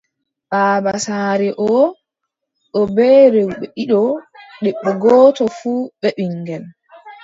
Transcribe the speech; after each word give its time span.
Baaba 0.51 0.93
saare 1.05 1.49
oo, 1.67 1.83
o 2.77 2.79
bee 2.95 3.21
rewɓe 3.33 3.53
ɗiɗo, 3.75 4.01
debbo 4.63 4.89
gooto 5.01 5.43
fuu 5.57 5.81
bee 6.01 6.13
ɓiŋngel. 6.17 6.63